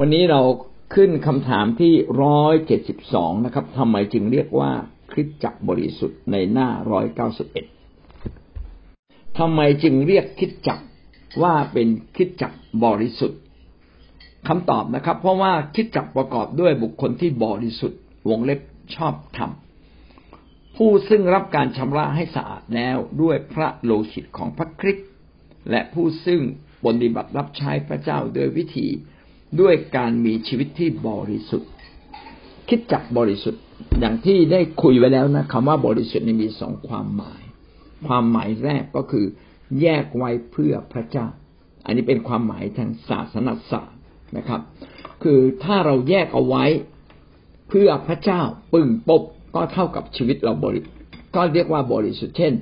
[0.00, 0.40] วันนี้เรา
[0.94, 4.72] ขึ้นคำถามที่ร้อยเจ็ดสิบสองนะครับทำไมจึงเรียกว่า
[5.12, 7.66] คริสจักรบริสุทธิ์ในหน้าร้อยเก้าสิบเอ็ด
[9.38, 10.84] ทำไมจึงเรียกคริสจักร
[11.42, 13.40] ว่าเป็นคริสจักรบริสุทธิ์
[14.48, 18.60] คำตอบนะครับ เพราะว่าคริสจักรประกอบด้วยบุคคลที่บริสุทธิ์วงเล็บ
[18.94, 19.50] ชอบธรรม
[20.76, 25.08] ผู้ซึ่งรับการชำระให้สะอาดแล้วด้วยพระโลหิตของพระคริสต์
[25.70, 26.42] และผู้ซึ่ง
[26.84, 28.88] ปฏิบัติรับใช้พระเจ้าโดยวิธี
[29.60, 31.70] ด้วยการมีชีวิตที่บริสุทธิ์
[32.68, 33.62] คิดจักบริสุทธิ์
[34.00, 37.42] อย่างที่ได้คุยไว้แล้วนะคำว่าบริสุทธิ์มีสองความหมาย
[38.06, 39.26] ความหมายแรกก็คือ
[39.80, 41.26] แยกไว้เพื่อพระเจ้า
[41.84, 43.98] อันนี้เป็นความหมายทางศาสนศาสตร์
[44.36, 44.60] นะครับ
[45.22, 46.64] คือถ้าเราแยกเอาไว้
[47.68, 48.40] เพื่อพระเจ้า
[48.72, 49.22] ปึ่งปบ
[49.54, 50.80] ก็เท่ากับชีวิตเราบริ
[51.34, 52.52] ก็เรียกว่าบริสุทธิ์เช่น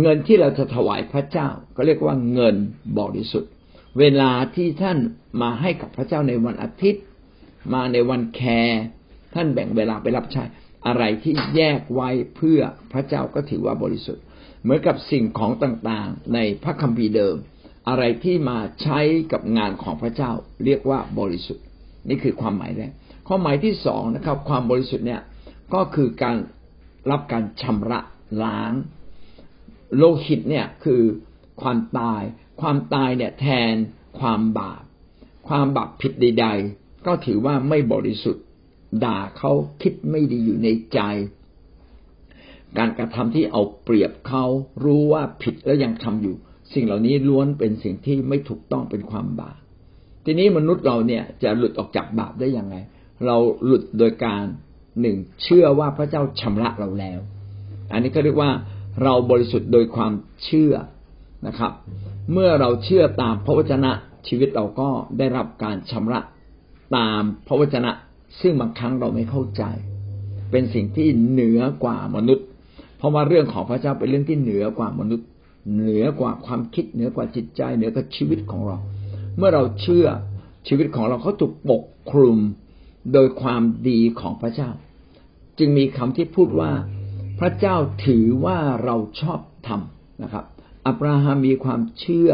[0.00, 2.56] เงินที่เราจะถวายพระเจ้า ก็เรียกว่าเงิน
[2.98, 3.52] บริสุทธิ์
[3.98, 4.98] เวลาที่ท่าน
[5.42, 7.02] มาให้กับพระเจ้าในวันอาทิตย์
[7.74, 8.82] มาในวันแคร์
[9.34, 10.44] ท่านแบ่งเวลาไปรับใช้
[10.86, 12.60] อะไรที่แยกไว้เพื่อ
[12.92, 14.24] พระเจ้าก็ถือว่าบริสุทธิ์
[14.62, 17.36] เหมือนกับสิ่งของต่างๆ ในพระคัมภีร์เดิม
[17.88, 19.00] อะไรที่มาใช้
[19.32, 20.30] กับงานของพระเจ้า
[20.64, 21.64] เรียกว่าบริสุทธิ์
[22.08, 22.92] นี่คือความหมายแรก
[23.28, 25.22] ข้อหมายที่สองนะครับ ความบริสุทธิ์เนี่ย
[25.74, 26.36] ก็คือการ
[27.10, 28.00] รับการชำระ
[28.44, 28.72] ล้าง
[29.96, 31.02] โลหิตเนี่ยคือ
[31.62, 32.22] ความตาย
[32.60, 33.74] ความตายเนี่ยแทน
[34.18, 34.82] ความบาป
[35.48, 38.44] ความบาปผิดใด ๆ ก็ถือว่าไม่บริสุทธิ์
[39.04, 39.52] ด่าเขา
[39.82, 41.00] คิดไม่ดีอยู่ในใจ
[42.78, 44.44] การกระทำที่เอาเปรียบเขา
[44.84, 46.34] รู้ว่าผิดแล้วยังทำอยู่
[46.74, 49.58] สิ่งเหล่านี้ล้วนเป็นสิ่งที่ไม่ถูกต้องเป็นความบาป
[50.24, 52.76] ทีนี้มนุษย์เราเนี่ยจะหลุดออกจากบาปได้ยังไง
[53.26, 54.44] เราหลุดโดยการ
[55.00, 57.18] หนึ่งเชื่อว่าพระเจ้าชำระเราแล้ว
[57.92, 58.50] อันนี้ก็เรียกว่า
[59.02, 60.12] เราบริสุทธิ์โดยความ
[60.44, 60.74] เชื่อ
[61.46, 61.72] นะครับ
[62.32, 63.90] เมื่อเราเชื่อตามพระวจนะ
[64.28, 66.20] ชีวิตเราก็ได้รับการชำระ
[66.96, 67.90] ตามพระวจนะ
[68.40, 69.62] ซึ่งบางครั้งเราไม่เข้าใจ
[70.50, 72.46] เป็นสิ่งที่เหนือกว่ามนุษย์
[72.98, 75.26] เพราะว่าเรื่องของพระเจ้าเป็นเรื่องที่เหนือกว่ามนุษย์
[75.74, 78.76] เหนือกว่าความคิดเหนือกว่าจิตใจ เหนือกว่าชีวิตของเรา
[79.36, 80.06] เมื่อเราเชื่อ
[80.68, 82.38] ชีวิตของเราเขาถูกปกคลุม
[83.12, 84.70] โดยความดีของพระเจ้า
[85.58, 86.72] จึงมีคำที่พูดว่า
[87.40, 87.76] พระเจ้า
[88.06, 90.44] ถือว่าเราชอบทำนะครับ
[90.86, 92.30] อับราฮัมมีความเชื่อ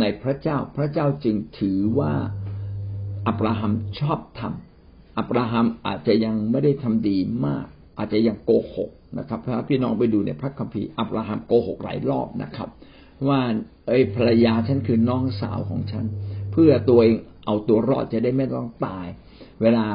[0.00, 2.14] ในพระเจ้า พระเจ้าจึงถือว่า
[3.28, 7.66] อับราฮัมชอบทำอับราฮัมอาจจะยังไม่ได้ทำดีมาก
[7.98, 12.68] อาจจะยังโกหกนะครับพระพี่น้องไปดูในพระคัมภีร์อับราฮัมโกหกหลายรอบนะครับ
[13.28, 13.40] ว่า
[13.88, 16.04] เอ้ภรรยาฉันคือน้องสาวของฉัน
[16.52, 17.14] เพื่อตัวเอง
[17.46, 19.06] เอาตัวรอดจะได้ไม่ต้องตาย
[19.62, 19.86] เวลา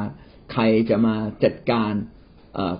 [0.52, 1.92] ใครจะมาจัดการ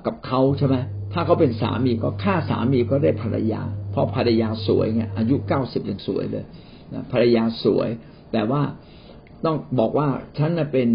[0.06, 0.76] กับเขาใช่ไหม
[1.12, 3.62] ถ้าเขาเป็นสามีก็ฆ่าสามีก็ได้ภรรยา
[3.96, 6.44] ราะภรรยาสวยไงอายุเก้าสิบยังสวยเลย
[6.94, 7.88] นะภรรยาสวย
[8.32, 8.62] แต่ว่า
[9.44, 10.08] ต้องบอกว่า
[10.38, 10.88] ฉันเป็น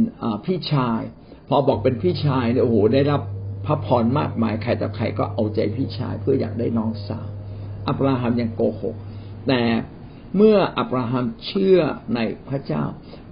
[0.45, 1.01] พี่ชาย
[1.50, 3.22] พอบอกเป็นพี่ชายเนี่ยโอ้โหได้รับ
[3.66, 7.28] พระพรมากมายใครแต่ใครก็เอาใจพี่ชายเพื่ออยากได้น้องสาว
[7.88, 8.95] อับราฮัมยังโกหก
[9.47, 9.61] แต่
[10.38, 11.79] เมื่ออับราฮัมเชื่อ
[12.16, 12.19] ใน
[12.50, 12.84] พระเจ้า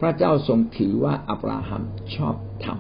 [0.01, 1.81] พระเจ้าทรงถือว่าอับราฮัม
[2.15, 2.35] ชอบ
[2.65, 2.79] ธรรม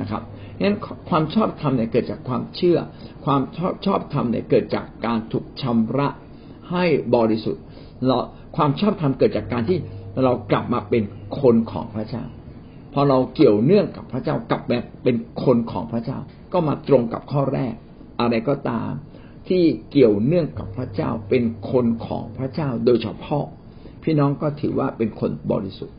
[0.00, 0.22] นะครับ
[0.62, 0.76] งั้น
[1.08, 2.78] ความชอบธรรมเนี่ยเกิดจากความเชื่อ
[3.24, 6.08] ความชอบชอบธรรมเนี่ยเกิดจากการถูกชำระ
[6.70, 6.84] ให้
[7.16, 7.62] บริสุทธิ์
[8.06, 8.18] เรา
[8.56, 9.78] ความชอบธรรมเกิดจากการที่
[10.24, 11.02] เรากลับมาเป็น
[11.40, 12.24] คนของพระเจ้า
[12.92, 16.18] พอเราเกี่ยวเนื่องกับพระเจ้ากลับแบบเป็นคนของพระเจ้า
[16.52, 17.74] ก็มาตรงกับข้อแรก
[18.20, 18.90] อะไรก็ตาม
[19.48, 23.44] ที่เกี่ยวเนื่องกับพระเจ้าเป็นคนของพระเจ้าโดยเฉพาะ
[24.02, 25.96] พี่น้องก็ถือว่าเป็นคนบริสุทธิ์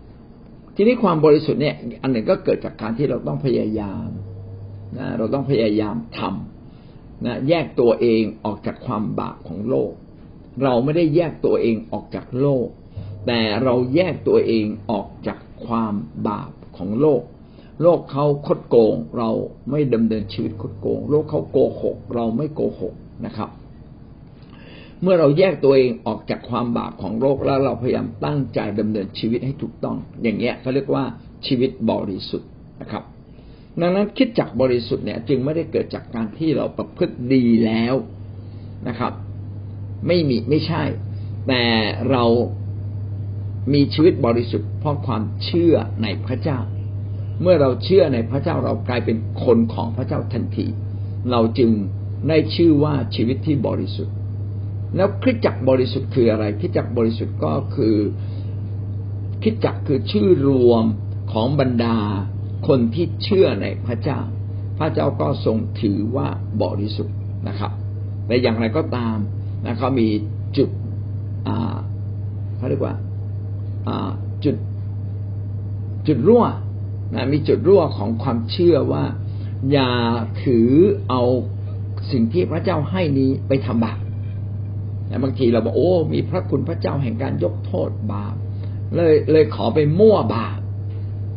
[0.76, 4.08] ทีนี้ความบริสุทธิ์เนี่ย อันหนึ่งก็เกิดจากการที่เราต้องพยายาม
[4.98, 9.92] นะเราต้องพยายามทำนะแยกตัวเองออกจากความบาปของโลก
[10.64, 12.68] เราไม่ได้แยกตัวเองออกจากโลก
[13.28, 15.94] แต่เราแยกตัวเองออกจากความ
[16.28, 17.22] บาปของโลก
[17.82, 19.30] โลกเขาคดโกง เรา
[19.70, 22.94] ไม่ดำเนินชีวิตคดโกง โลกเขาโกหก เราไม่โกหก
[23.26, 23.50] นะครับ
[25.02, 31.04] เมื่อเราแยกตัวเองออกจากความบาปของโลกแล้วเราพยายามตั้งใจดำเนินชีวิตให้ถูกต้อง อย่างเงี้ยเขาเรียกว่า
[31.48, 32.50] ชีวิตบริสุทธิ์
[32.82, 33.04] นะครับ
[33.82, 37.96] ดังนั้นคิดจักบริสุทธิ์เนี่ย จึงไม่ได้เกิดจากการที่เราประพฤติดีแล้ว
[38.88, 39.14] นะครับ
[40.08, 40.84] ไม่มีไม่ใช่
[41.48, 41.64] แต่
[42.12, 42.24] เรา
[43.74, 46.60] มีชีวิตบริสุทธิ์เพราะความเชื่อในพระเจ้า
[47.42, 50.68] เมื่อเราเชื่อในพระเจ้าเรากลายเป็นคนของพระเจ้าทันที
[51.32, 51.72] เราจึง
[52.30, 54.16] ได้ชื่อว่าชีวิตที่บริสุทธิ์
[54.96, 57.96] แล้วคิดจักบริสุทธิ์คืออะไรคิดจักบริสุทธิ์ก็คือ
[59.44, 60.84] คิดจักคือชื่อรวม
[61.32, 61.98] ของบรรดา
[62.68, 64.20] คนที่เชื่อในพระเจ้า
[64.78, 66.28] พระเจ้าก็ทรงถือว่า
[66.64, 67.18] บริสุทธิ์
[67.48, 67.72] นะครับ
[68.28, 69.18] แต่อย่างไรก็ตาม
[69.66, 70.08] นะเขามี
[70.58, 70.70] จุด
[72.58, 72.96] เขาเรียกว่า
[74.44, 74.56] จุด
[76.08, 76.46] จุดรั่ว
[77.14, 79.04] นะมีจุดรั่วของความเชื่อว่า
[79.72, 79.92] อย่า
[80.44, 80.70] ถือ
[81.10, 81.22] เอา
[82.12, 84.00] สิ่งที่พระเจ้าให้นี้ไปทำบาป
[85.08, 88.36] แต่บางทีเราบอกโอ้มีพระคุณพระเจ้าแห่งการยกโทษบาป
[88.96, 90.60] เลยเลยขอไปมั่วบาป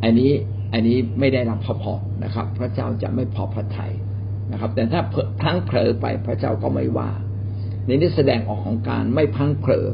[0.02, 0.32] อันนี้
[0.72, 1.88] อันนี้ไม่ได้รับพระพร
[2.24, 3.92] นะครับ พระเจ้าจะไม่พอพระทัย
[4.52, 5.00] นะครับ แต่ถ้า
[5.42, 7.10] พังเผลอไปพระเจ้าก็ไม่ว่า
[7.86, 9.86] ในนี้แสดงออกของการไม่พังเผลอ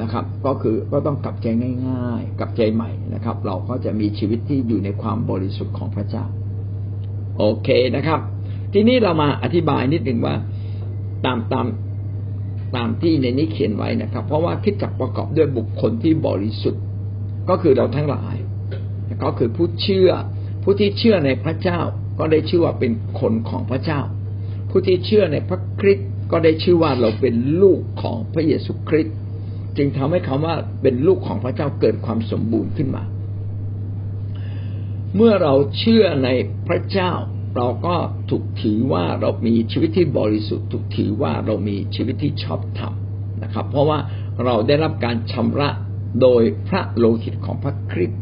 [0.00, 1.46] นะครับ ก็คือก็ต้องกลับใจ
[1.88, 6.24] ง่าย ๆ กลับใจใหม่นะครับ เราก็จะมีชีวิตที่อยู่ในความบริสุทธิ์ของพระเจ้า
[7.38, 8.20] โอเคนะครับ
[8.72, 10.34] ทีนี้เรามาอธิบายนิดหนึ่งว่า
[11.24, 11.66] ตามตาม
[12.76, 16.82] ตามที่ในนี้เขียนไว้นะครับ เพราะว่าคิดจักประกอบด้วยบุคคลที่บริสุทธิ์
[17.48, 18.36] ก็คือเราทั้งหลาย
[19.24, 20.10] ก็คือผู้เชื่อ
[20.62, 21.80] ผู้ที่เชื่อในพระเจ้า
[22.18, 24.00] ก็ได้ชื่อว่าเป็นคนของพระเจ้า
[24.70, 29.16] ผู้ที่เชื่อในพระคริสต์ก็ได้ชื่อว่าเราเป็นลูกของพระเยซูคริสต์
[29.76, 33.04] จึงทำให้คำว่าเป็นลูกของพระเจ้าเกิดความสมบูรณ์ขึ้นมา
[35.16, 36.28] เมื่อเราเชื่อใน
[36.68, 37.12] พระเจ้า
[37.56, 37.96] เราก็
[38.30, 42.92] ถูกถือว่าเรามีชีวิตที่บริสุทธิ์ ถูกถือว่าเรามีชีวิตที่ชอบธรรม
[43.42, 43.98] นะครับ เพราะว่า
[44.44, 45.68] เราได้รับการชำระ
[46.22, 48.20] โดยพระโลหิตของพระคริสต์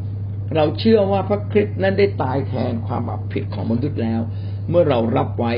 [0.55, 4.21] เราเชื่อว่าพระคริสต์นั้นได้ตายแทนความบาปผิดของมนุษย์แล้ว
[4.69, 5.53] เมื่อเรารับไว้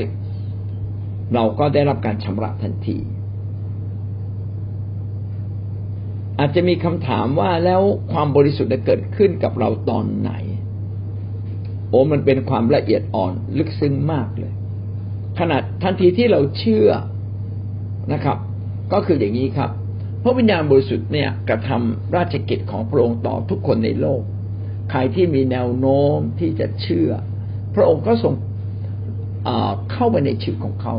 [1.33, 2.97] เราก็ได้รับการชำระทันที
[6.39, 7.81] อาจจะมีคำถามว่าแล้ว
[8.11, 10.31] ความบริสุทธิ์จะเกิดขึ้นกับเราตอนไหน
[11.89, 14.53] โอ้มันเป็นความละเอียดอ่อนลึกซึ้งมากเลย
[15.39, 16.87] ขนาดทันทีที่เราเชื่อ
[18.13, 18.37] นะครับ
[18.93, 19.71] ก็คืออย่างนี้ครับ
[20.23, 24.21] พระวิญญาณบริสุทธิ์เนี่ยกระทำราชกิจของพระองค์ต่อทุกคนในโลก
[24.91, 27.09] ใครที่มีแนวโน้มที่จะเชื่อ
[27.75, 28.33] พระองค์ก็ส่ง
[29.91, 30.95] เข้าไปในชีวิตของเขา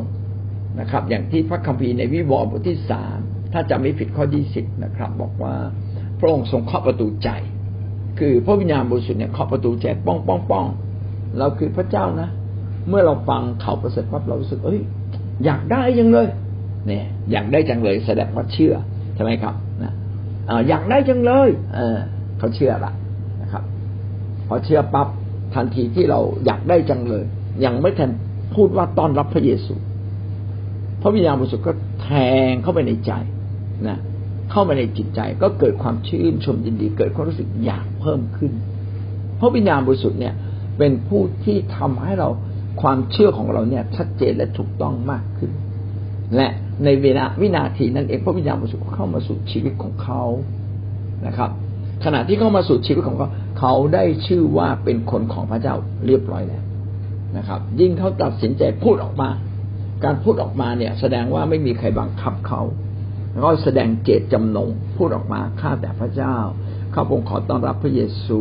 [0.81, 3.19] นะครับ อย่างที่พระคัมภีร์ในวิวรณ์บทที่สาม
[3.52, 5.54] ถ้าจำไม่ผิดข้อยี่สิบนะครับ บอกว่า
[6.20, 7.28] พระองค์ทรงเคาะประตูใจ
[8.19, 10.66] คือพระวิญญาณบริสุทธิ์เนี่ยเคาะประตูใจป้องป้องป้อง
[11.38, 12.28] เราคือพระเจ้านะ
[12.88, 14.81] เมื่อเราฟังข่าวประเสริฐปั๊บเรารู้สึกเอ้ย
[15.44, 16.28] อยากได้ยังเลย
[16.87, 18.75] เนี่ย อยากได้จังเลย แสดงว่าเชื่อ
[19.14, 19.92] ใช่ไหมครับนะ
[20.69, 21.98] อยากได้จังเลย เออ
[22.38, 22.92] เขาเชื่อละ
[24.52, 25.08] พอเชื่อปั๊บ
[25.55, 27.25] ทันทีที่เราอยากได้จังเลย
[27.64, 28.11] ยังไม่ทัน
[28.55, 29.75] พูดว่าต้อนรับพระเยซู
[31.00, 32.08] พระวิญญาณบริสุทธิ์ก็แท
[32.50, 33.12] งเข้าไปในใจ
[33.88, 33.99] นะ
[34.50, 38.52] เข้ามาในจิตใจก็เกิดความชื่นชมยินดี เกิดความรู้สึกอยากเพิ่มขึ้น
[39.41, 40.35] พระวิญญาณบริสุทธิ์เนี่ย
[40.79, 42.29] เป็นผู้ที่ทำให้เรา
[42.82, 45.50] ความเชื่อของเราเนี่ย ชัดเจนและถูกต้องมากขึ้น
[46.37, 46.49] และ
[46.85, 50.23] ในเวลาวินาทีนั้นเองพระวิญญาณบริสุทธิ์เข้ามาสู่ชีวิตของเขา
[51.26, 51.50] นะครับ
[52.05, 53.29] ขณะที่เข้ามาสู่ชีวิตของเขา
[53.61, 55.75] เขาได้ชื่อว่าเป็นคนของพระเจ้า
[56.07, 56.65] เรียบร้อยแล้ว
[57.37, 59.31] นะครับ ยิ่งเขาตัดสินใจพูดออกมา
[60.05, 62.62] การพูดออกมาเนี่ย แสดงว่าไม่มีใครบังคับเขา
[63.33, 66.37] แล้วก็แสดงเจตจำนงพูดออกมาข้าแต่พระเจ้า
[66.95, 68.41] ข้าพงขอต้อนรับพระเยซู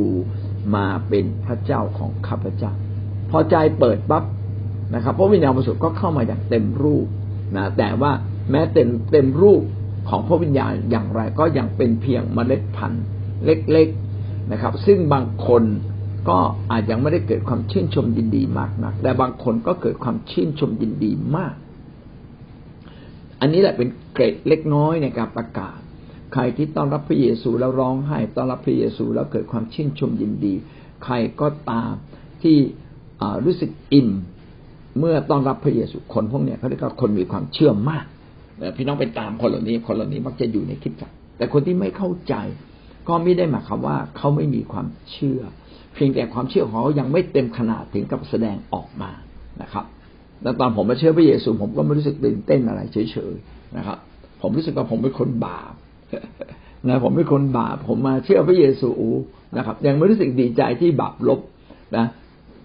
[0.76, 2.72] มาเป็นพระเจ้าของข้าพเจ้า
[3.32, 4.24] พอใจเปิดปั๊บ
[4.96, 7.08] นะครับพระวิญญาณบริสุทธิ์ก็เข้ามาอย่างเต็มรูป
[7.58, 8.12] นะแต่ว่า
[8.52, 9.64] แม้เต็มเต็มรูป
[10.10, 13.04] ของพระวิญญาณอย่างไรก็ยังเป็นเพียงเมล็ดพันธุ์
[13.46, 13.90] เล็ก
[14.52, 15.64] นะครับ ซึ่งบางคน
[16.30, 16.38] ก็
[16.72, 21.56] อาจยังไม่ได้เกิดความชื่นชมยินดีมากนัก แต่บางคนก็เกิดความชื่นชมยินดีมาก
[23.42, 25.78] อันนี้แหละเป็นเกรดเล็กน้อยในการประกาศ
[26.34, 30.54] ใครที่ต้อนรับพระเยซูแล้วร้องไห้ต้อนรับพระเยซูแล้วเกิดความชื่นชมยินดี
[31.04, 31.94] ใครก็ตาม
[32.44, 32.58] ที่
[33.46, 34.10] รู้สึกอิ่ม
[35.00, 38.06] เมื่อต้อนรับพระเยซูคนพวกนี้เขาเรียกว่าคนมีความเชื่อมาก
[38.78, 42.36] พี่น้องไปตามคนเหล่านี้คนเหล่านี้มักจะอยู่ในคิดจักแต่คนที่ไม่เข้าใจ
[43.10, 45.42] ก็ไม่ได้หมายความว่าเขาไม่มีความเชื่อ
[45.94, 49.12] เพียงแต่ความเชื่อของเขายังไม่เต็มขนาดถึงกับแสดงออกมา
[49.62, 49.86] นะครับ
[50.42, 53.98] แต่ตอนผมมาเชื่อพระเยซูผมก็ไม่รู้สึกตื่นเต้นอะไรเฉยๆนะครับ
[54.42, 55.74] ผมรู้สึกว่าผมเป็นคนบาป
[56.88, 58.92] นะผมเป็นคนบาปผมมาเชื่อพระเยซู
[59.58, 61.40] นะครับ ยังไม่รู้สึกดีใจที่บาปลบ
[61.98, 62.06] นะ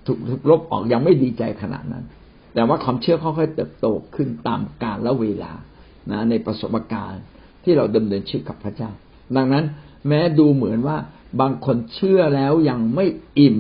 [0.07, 2.05] ถูกถูกลบออกยังไม่ดีใจขนาดนั้น
[2.55, 5.53] แต่ว่าความเชื่อค่อยๆเติบโตขึ้นตามกาลและเวลา
[6.11, 7.25] นะในประสบการณ์
[7.65, 8.91] ที่เราดำเนินชีวิตกับพระเจ้า
[9.37, 9.65] ดังนั้น
[10.09, 10.97] แม้ดูเหมือนว่า
[11.41, 13.07] บางคนเชื่อแล้วยังไม่
[13.39, 13.59] อิ่ม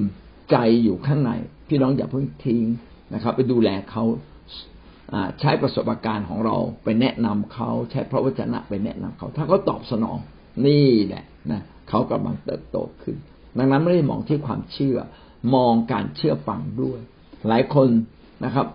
[0.50, 1.32] ใจอยู่ข้างใน
[1.68, 2.64] พี่น้องอย่าเพิ่งทิ้ง
[3.14, 4.04] นะครับ ไปดูแลเขา
[5.40, 10.18] ใช้ประสบการณ์ของเราไปแนะนำเขาใช้พระวจนะไปแนะนำเขา ถ้าเขาตอบสนอง
[10.66, 13.16] นี่แหละนะเขากำลังเติบโตขึ้น
[13.58, 14.96] ดังนั้นไม่ได้มองที่ความเชื่อ
[15.54, 17.00] มองการเชื่อฟังด้วย
[17.48, 17.88] หลายคน
[18.44, 18.66] นะครับ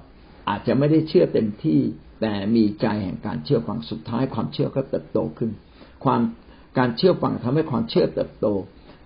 [0.49, 1.79] อาจจะไม่ได้เชื่อเต็มที่
[2.21, 5.51] แต่มีใจแห่งการเชื่อฟังสุดท้าย ความเชื่อก็เติบโตขึ้น
[6.05, 6.21] ความ
[6.77, 8.47] การเชื่อฟังทำให้ความเชื่อเติบโต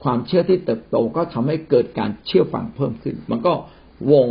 [0.03, 3.53] ความเชื่อที่เติบโตก็ทำให้เกิดการเชื่อฟังเพิ่มขึ้น มันก็
[4.11, 4.27] วง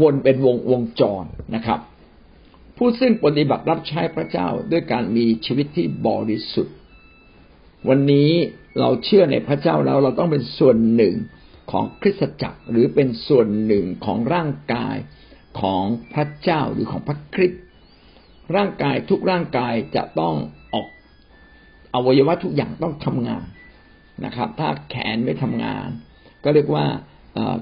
[0.00, 1.80] วนเป็นวงวงจรนะครับ
[2.76, 6.76] ผู้ซึ่งปฏิบัติรับใช้พระเจ้าด้วยการมีชีวิตที่บริสุทธิ์
[7.88, 8.30] วันนี้
[8.78, 11.14] เราเชื่อในพระเจ้าแล้วเราต้องเป็นส่วนหนึ่ง
[11.70, 14.96] ของคริสตจักรหรือเป็นส่วนหนึ่งของร่างกาย
[15.60, 17.62] ของพระเจ้าหรือของพระคริสต์
[18.56, 20.34] ร่างกายทุกร่างกายจะต้อง
[20.74, 20.88] ออก
[21.94, 23.44] อวัยวะทุกอย่างต้องทำงาน
[24.24, 25.88] นะครับ ถ้าแขนไม่ทำงาน
[26.44, 26.84] ก็เรียกว่า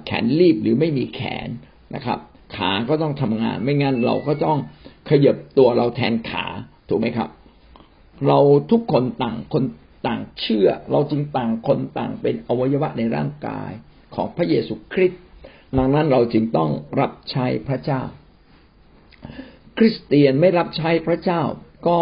[0.05, 1.49] แขนรีบหรือไม่มีแขน
[1.95, 2.19] นะครับ
[2.57, 4.59] ขาก็ต้องทำงาน ไม่งั้นเราก็ต้อง
[5.11, 6.45] ขยับตัวเราแทนขา
[6.89, 7.29] ถูกไหมครับ
[8.27, 8.39] เรา
[8.71, 9.65] ทุกคนต่างคน
[10.07, 13.71] ต่างเชื่อ เราจึงต่างคนต่างเป็นอวัยวะในร่างกาย
[14.15, 15.23] ของพระเยซูคริสต์
[15.77, 16.71] ดังนั้นเราจึงต้อง
[17.01, 18.03] รับใช้พระเจ้า
[19.79, 21.43] คริสเตียนไม่รับใช้พระเจ้า
[21.87, 21.99] ก็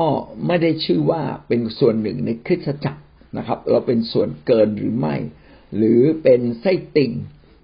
[0.47, 3.03] ไม่ได้ชื่อว่าเป็นส่วนหนึ่งในคริสตจักร
[3.39, 5.17] นะครับ เราเป็นส่วนเกินหรือไม่
[5.77, 7.13] หรือเป็นไส้ติ่ง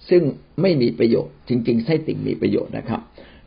[0.09, 0.23] ซึ่ง
[0.63, 3.01] ไม่มีประโยชน์ จริง ๆ ไส้ติ่งมีประโยชน์นะครับ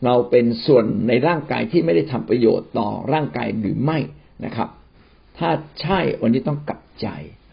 [0.05, 4.00] เราเป็นส่วนในร่างกายที่ไม่ได้ทำประโยชน์ต่อร่างกายหรือไม่
[4.45, 4.69] นะครับ
[5.38, 5.50] ถ้า
[5.81, 7.07] ใช่วันนี้ต้องกลับใจ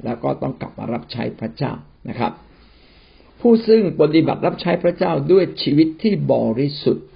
[0.05, 1.73] แล้วก็ต้องกลับมารับใช้พระเจ้า
[2.09, 2.33] นะครับ
[3.41, 7.07] ผู้ซึ่งปฏิบัติรับใช้พระเจ้าด้วยชีวิตที่บริสุทธิ์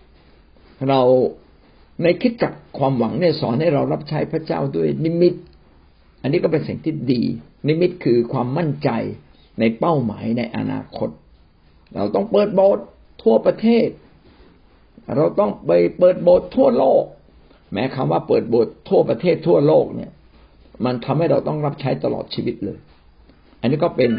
[0.89, 1.01] เรา
[2.03, 5.35] ในคิดจักความหวังเนี่ยสอนให้เรารับใช้พระเจ้าด้วยนิมิต
[6.23, 7.23] อันนี้ก็เป็นสิ่งที่ดี
[7.69, 8.91] นิมิตคือความมั่นใจ
[9.61, 11.11] ในเป้าหมายในอนาคต
[11.95, 12.85] เราต้องเปิดโบสถ์
[13.23, 13.89] ทั่วประเทศ
[15.17, 17.05] เราต้องไปเปิดโบสถ์ทั่วโลก
[17.73, 20.11] แม้คำว่าเปิดโบสถ์ทั่วประเทศทั่วโลกเนี่ย
[20.85, 22.79] มันทำให้เราต้องรับใช้ตลอดชีวิตเลย
[23.61, 24.11] อันนี้ก็เป็น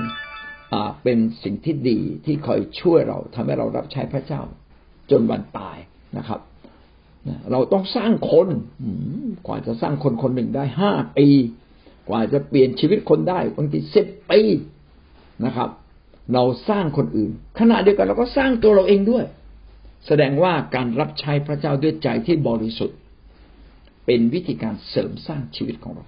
[0.74, 4.41] อ่าเป็นสิ่งที่ดีที่คอยช่วยเราทำให้เรารับใช้พระเจ้า
[5.12, 5.77] จนวันตาย
[6.17, 6.39] นะครับ
[7.51, 8.49] เราต้องสร้างคน
[9.47, 11.27] กว่าจะสร้างคนคนหนึ่งได้ห้าปี
[12.09, 14.41] กว่าจะเปลี่ยนชีวิตคนได้บางทีสิบปี
[15.45, 15.69] นะครับ
[16.33, 19.25] เราสร้างคนอื่น ขณะเดียวกันเราก็สร้างตัวเราเองด้วย
[20.07, 22.97] แสดงว่าการรับใช้พระเจ้าด้วยใจที่บริสุทธิ์
[24.05, 26.05] เป็นวิธีการเสริมสร้างชีวิตของเรา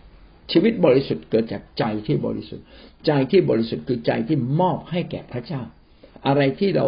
[0.52, 2.66] ชีวิตบริสุทธิ์เกิดจากใจที่บริสุทธิ์
[3.06, 5.62] ใจที่บริสุทธิ์คือใจที่มอบให้แก่พระเจ้า
[6.28, 6.86] อะไรที่เรา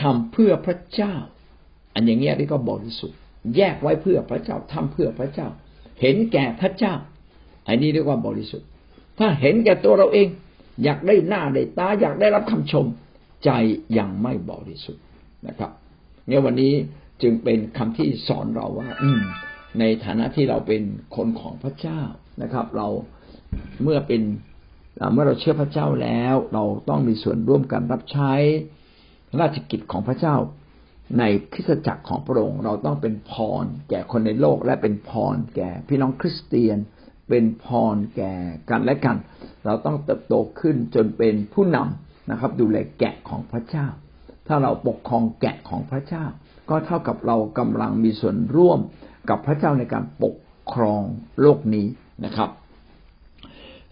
[0.00, 1.14] ทำเพื่อพระเจ้า
[1.94, 3.18] อันอย่างเงี้ยนี่ก็บริสุทธิ์
[3.56, 5.48] แยกไว้เพื่อพระเจ้าทำเพื่อพระเจ้า
[6.00, 6.94] เห็นแก่พระเจ้า
[7.68, 8.68] อันนี้เรียกว่าบริสุทธิ์
[9.18, 10.28] ถ้าเห็นแก่ตัวเราเอง
[10.84, 12.86] อยากได้หน้าได้ตาอยากได้รับคำชม
[13.44, 13.50] ใจ
[13.98, 15.04] ยังไม่บริสุทธิ์
[15.46, 15.70] นะครับ
[16.28, 16.72] เนี่ยวันนี้
[17.22, 19.20] จึงเป็นคำที่สอนเราว่า อืม
[19.78, 20.82] ในฐานะที่เราเป็น
[21.16, 22.00] คนของพระเจ้า
[22.42, 22.88] นะครับ เรา
[23.82, 24.22] เมื่อเป็น
[25.12, 28.32] เมื่อเราเชื่อพระเจ้าแล้ว เราต้องมีส่วนร่วมกันรับใช้
[29.40, 30.36] ราชกิจของพระเจ้า
[31.18, 31.22] ใน
[31.52, 36.78] คริสตจักรของพระองค์เราต้องเป็นพร แก่คนในโลกและเป็นพร แก่พี่น้องคริสเตียน
[37.28, 38.34] เป็นพรแก่
[38.70, 39.16] กันและกัน
[39.66, 43.86] เราต้องเติบโตขึ้นจนเป็นผู้นำนะครับ ดูแลแกะของพระเจ้า
[44.46, 46.24] ถ้าเราปกครองแกะของพระเจ้า
[46.70, 48.78] ก็เท่ากับเรากำลังมีส่วนร่วม
[49.28, 50.34] กับพระเจ้าในการปก
[50.72, 51.02] ครอง
[51.40, 51.86] โลกนี้
[52.24, 52.50] นะครับ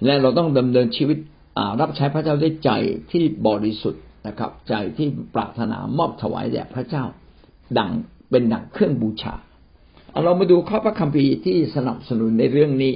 [0.04, 1.18] และเราต้องดำเนินชีวิต
[1.80, 2.70] รับใช้พระเจ้าด้วยใจ
[3.10, 7.04] ที่บริสุทธิ์ นะครับ ใจที่ปรารถนามอบถวายแด่พระเจ้า
[7.78, 7.90] ดัง
[8.30, 9.34] เป็นดังเครื่องบูชา
[10.24, 12.94] เรามาดูข้อพระคัมภีร์ที่สนับสนุนในเรื่องนี้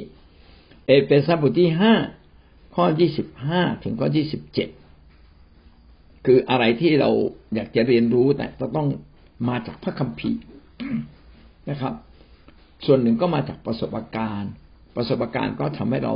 [0.87, 1.95] เอเฟซัสบทที่ห้า
[2.75, 4.69] ข้อยี่สิบห้าถึงข้อยี่สิบเจ็ด
[6.27, 7.11] คืออะไรที่เรา
[7.55, 8.89] อยากจะเรียนรู้แต่จะต้อง
[9.49, 10.41] มาจากพระคัมภีร์
[11.71, 11.95] นะครับ
[12.87, 14.53] ส่วนหนึ่งก็มาจากประสบการณ์
[14.97, 16.15] ประสบการณ์ก็ทำให้เรา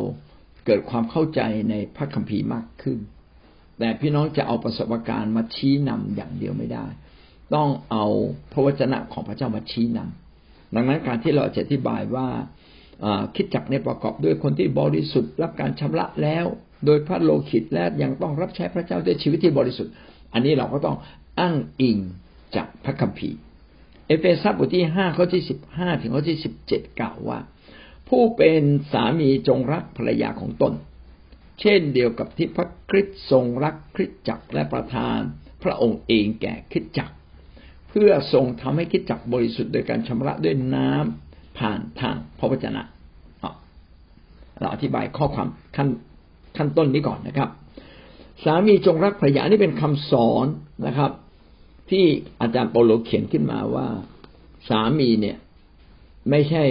[0.66, 1.40] เกิดความเข้าใจ
[1.70, 2.98] ในพระคัมภีร์มากขึ้น
[3.78, 6.86] แต่พี่น้องจะเอาประสบการณ์มาชี้นำอย่างเดียวไม่ได้
[7.54, 8.04] ต้องเอา
[8.52, 12.28] พระวจนะของพระเจ้ามาชี้นำดังนั้นการที่เราจะอธิบายว่า
[13.34, 16.46] คิดจักในประกอบด้วยคนที่บริสุทธิ์รับการชำระแล้ว
[16.86, 19.92] โดยพระโลหิตและยังต้องรับใช้พระเจ้าด้วยชีวิตที่บริสุทธิ์
[20.32, 20.96] อันนี้เราก็ต้อง
[21.40, 21.98] อ้างอิง
[22.56, 23.38] จากพระคัมภีร์
[24.06, 27.38] เอเฟซัสบทที่ห้าข้อที่สิบห้าถึงข้อที่สิบเจ็ดกล่าวว่า
[28.08, 28.62] ผู้เป็น
[28.92, 30.72] สามีจงรักภรรยาของตน
[31.60, 35.18] เช่นเดียวกับที่พระคริสต์ทรงรักคริสตจักรและประทาน
[35.62, 37.14] พระองค์เองแก่คริสตจักร
[37.88, 42.82] เพื่อทรงทำให้คริสตจักรบริสุทธิ์โดยการชำระด้วยน้ำผ่านทางพระวจนะ
[44.60, 45.88] เราอธิบายข้อความขั้น
[46.56, 47.48] ขั้นต้นนี้ก่อนนะครับ
[48.44, 50.46] สามีจงรักภรรยานี่เป็นคำสอน
[50.86, 51.10] นะครับ
[51.90, 52.04] ที่
[52.40, 53.86] อาจารย์เปโลเขียนขึ้นมาว่า
[54.68, 55.36] สามีเนี่ย
[56.30, 56.64] ไม่ใช่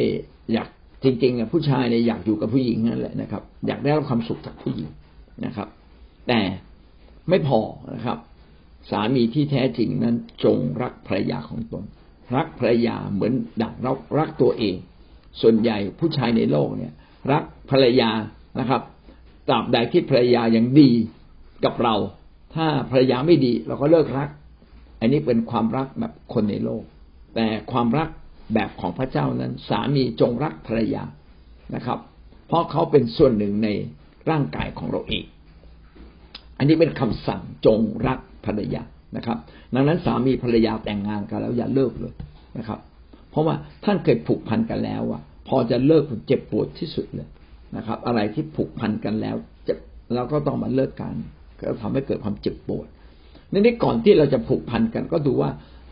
[0.54, 0.70] อยาก
[1.04, 4.90] จริงๆผู้ชายเนี่ยอยากอยู่กับผู้หญิงนั่นแหละนะครับ อยากได้รับความสุขจากผู้หญิง
[5.46, 5.68] นะครับ
[6.28, 6.42] แต่
[7.30, 7.60] ไม่พอ
[7.96, 8.18] นะครับ
[8.92, 11.84] สามีที่แท้จริงนั้นจงรักภรรยาของตน
[12.36, 14.76] รักภรรยาเหมือนดั่งเรารักตัวเอง
[15.42, 16.94] ส่วนใหญ่ผู้ชายในโลกเนี่ย
[17.32, 18.12] รักภรรยา
[18.60, 18.82] นะครับ
[19.48, 20.92] ตราบใดที่ภรรยายังดี
[21.66, 21.96] กับเรา
[22.56, 24.30] ถ้าภรรยาไม่ดีเราก็เลิกรัก
[25.00, 26.84] อันนี้เป็นความรักแบบคนในโลก
[27.36, 28.10] แต่ความรัก
[28.54, 31.04] แบบของพระเจ้านั้น สามีจงรักภรรยา
[31.76, 32.00] นะครับ
[32.48, 33.70] เพราะเขาเป็นส่วนหนึ่งใน
[34.30, 35.24] ร่างกายของเราเอง
[36.58, 38.84] อันนี้เป็นคำสั่งจงรักภรรยา
[39.18, 39.38] นะครับ
[39.74, 42.14] ดังนั้นสามีภรรยาแต่งงานกันแล้วอย่าเลิกเลย
[42.58, 42.80] นะครับ
[43.32, 43.56] เพราะว่า
[43.86, 47.28] ท่านเคยผูกพันกันแล้วอะพอจะเลิกเจ็บปวดที่สุดเลย
[47.78, 49.78] นะครับ อะไรที่ผูกพันกันแล้วเจ็บ
[50.16, 51.16] เราก็ต้องมาเลิกกัน
[51.60, 52.88] ก็ทำให้เกิดความเจ็บปวด
[53.50, 55.52] ในนี้ก่อนที่เราจะผูกพันกัน ก็ดูว่า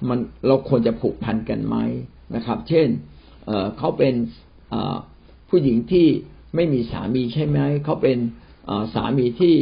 [0.10, 1.78] มันเราควรจะผูกพันกันไหม
[2.36, 2.88] นะครับ เช่น
[3.78, 4.14] เขาเป็น
[5.50, 6.08] ผู้หญิงที่
[6.56, 8.18] ไม่มีสามีใช่ไหมเขาเป็น
[8.94, 9.54] สามีที่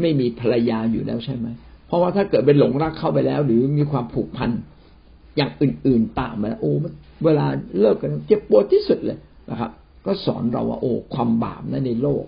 [0.00, 1.46] ไม่มีภรรยาอยู่แล้วใช่ไหม
[1.86, 4.50] เพราะว่าถ้าเกิดเป็นหลงรักเข้าไปแล้ว หรือมีความผูกพัน
[5.36, 6.72] อย่างอื่น ๆตามมาโอ้
[7.24, 7.46] เวลา
[7.80, 9.18] เลิกกันเจ็บปวดที่สุดเลย
[9.50, 9.70] นะครับ
[10.06, 12.24] ก็สอนเราว่าโอ้ความบาปนั้นในโลก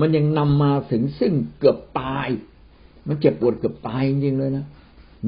[0.00, 2.28] มันยังนำมาถึงซึ่งเกือบตาย
[3.08, 4.64] มันเจ็บปวดเกือบตายจริงๆเลยนะ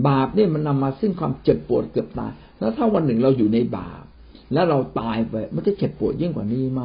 [0.09, 4.05] บาปเนี่ยมันนำมาซึ่งความเจ็บปวดเกือบตาย แล้วถ้าวันหนึ่งเราอยู่ในบาป
[4.53, 6.83] แล้วเราตายไปมันจะเจ็บปวดยิ่งกว่านี้ไหม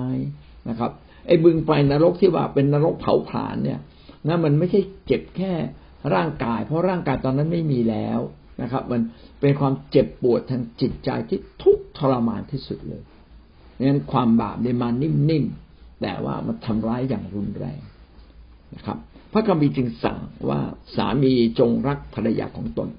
[0.69, 0.91] นะครับ
[1.27, 3.79] ไอ้บึงไฟนรกที่ว่าเป็นนรกเผาผลาญเนี่ย
[4.27, 5.53] นะมันไม่ใช่เจ็บแค่
[6.15, 8.19] ร่างกาย เพราะร่างกายตอนนั้นไม่มีแล้ว
[8.61, 9.01] นะครับ มัน
[9.41, 13.01] เป็นความเจ็บปวดทางจิตใจที่ทุกทรมานที่สุดเลย
[13.87, 17.81] งั้นความบาปเนี่ยมานิ่มๆแต่ว่ามันทำร้ายอย่างรุนแรง
[18.75, 18.97] นะครับ
[19.31, 20.59] พระคัมภีร์จึงสั่งว่า
[20.95, 22.89] สามีจงรักภรรยาของตน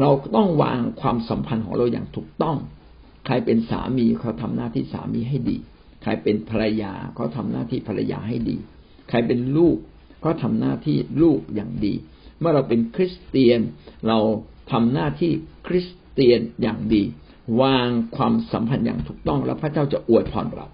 [0.00, 2.56] เราต้องวางความสัมพันธ์ของเราอย่างถูกต้อง
[3.26, 5.56] ใครเป็นสามีเขาทำหน้าที่สามีให้ดี
[6.02, 8.56] ใครเป็นภรรยาเขาทำหน้าที่ภรรยาให้ดี
[9.08, 9.76] ใครเป็นลูก
[10.24, 11.94] ก็ทำหน้าที่ลูกอย่างดี
[12.38, 13.60] เมื่อเราเป็นคริสเตียน
[14.08, 14.18] เรา
[14.72, 15.32] ทำหน้าที่
[15.66, 17.02] คริสเตียนอย่างดี
[17.60, 20.66] วางความสัมพันธ์อย่างถูกต้องแล้วพระเจ้าจะอวยพรเรา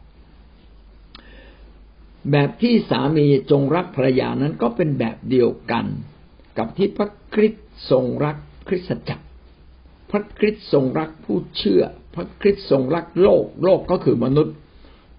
[2.30, 5.84] แบบที่สามีจงรักภรรยานั้นก็เป็นแบบเดียวกัน
[6.58, 8.36] กับที่พระคริสต์ทรงรัก
[8.68, 9.24] คริสตจักร
[10.10, 11.82] พระคริสต์ทรงรักผู้เชื่อ
[12.14, 14.54] พระคริสต์ทรงรักโลก โลกก็คือมนุษย์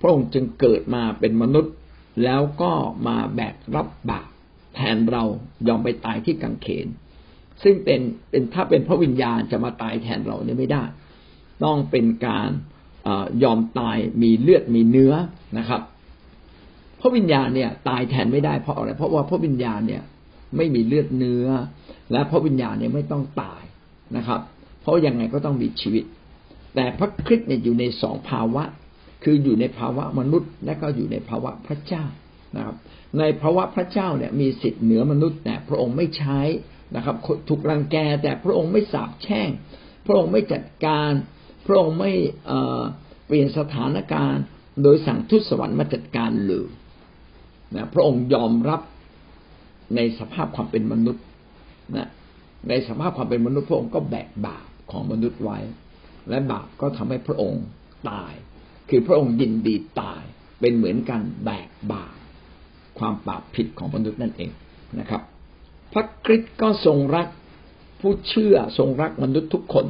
[0.02, 1.74] พระองค์จึงเกิดมาเป็นมนุษย์
[2.24, 2.72] แล้วก็
[3.08, 4.30] มาแบกรับบาป
[4.76, 5.24] แทนเรา
[5.68, 6.88] ยอมไปตายที่กังเขน
[7.64, 10.84] ซึ่งเป็นเป็นถ้าเป็นพระวิญญาณจะมาตายแทนเราเนี่ยไม่ได้
[11.64, 12.50] ต้องเป็นการ
[13.44, 15.14] ยอมตายมีเลือดมีเนื้อ
[15.58, 15.82] นะครับ
[17.00, 20.04] พระวิญญาณเนี่ยตายแทนไม่ได้เพราะอะไร เพราะว่าพระวิญญาณเนี่ย
[20.58, 21.48] ไม่มีเลือดเนื้อ
[22.12, 23.64] และพระวิญญาณเนี่ยไม่ต้องตาย
[24.18, 24.42] นะครับ
[24.82, 26.04] เพราะยังไงก็ต้องมีชีวิต
[26.76, 28.64] แต่พระคริสต์เนี่ยอยู่ในสองภาวะ
[29.24, 32.06] คืออยู่ในภาวะมนุษย์ และก็อยู่ในภาวะพระเจ้า
[32.56, 32.76] นะครับ
[33.20, 36.40] ในภาวะพระเจ้าเนี่ยมีสิทธิ์เหนือมนุษย์แต่พระองค์ไม่ใช้
[36.96, 37.16] นะครับ
[37.50, 39.50] ถูกรังแกแต่พระองค์ไม่สาบแช่ง
[40.06, 41.12] พระองค์ไม่จัดการ
[41.68, 42.12] พระองค์ไม่
[43.26, 44.44] เปลี่ยนสถานการณ์
[44.84, 46.68] โดยสั่งทุตสวรรค์มาจัดการเลย
[47.76, 48.82] นะพระองค์ยอมรับ
[49.96, 51.24] ในสภาพความเป็นมนุษย์
[51.98, 52.10] นะ
[52.70, 55.60] ในสภาพความเป็นมนุษย์พระองค์ก็แบกบาป ของมนุษย์ไว้
[56.30, 57.64] และบาปก็ทำให้พระองค์
[58.10, 58.34] ตาย
[58.90, 60.24] คือพระองค์ยินดีตาย
[60.60, 62.16] เป็นเหมือนกันแบกบาป
[63.00, 64.52] ความบาปผิดของมนุษย์นั่นเอง
[65.00, 65.22] นะครับ
[65.94, 67.28] พระคริสต์ก็ทรงรัก
[68.00, 69.86] ผู้เชื่อทรงรักมนุษย์ทุกคน